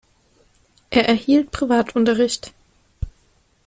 Er 0.89 1.07
erhielt 1.07 1.51
Privatunterricht. 1.51 2.53